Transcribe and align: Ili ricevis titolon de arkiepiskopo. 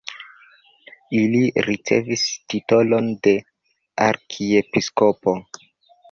Ili 1.17 1.41
ricevis 1.65 2.23
titolon 2.53 3.09
de 3.27 3.33
arkiepiskopo. 4.07 5.35